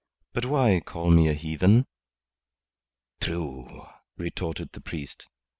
But 0.33 0.45
why 0.45 0.79
call 0.83 1.11
me 1.11 1.27
a 1.27 1.35
heathen?" 1.35 1.85
"True," 3.19 3.85
retorted 4.17 4.71
the 4.71 4.81
priest. 4.81 5.27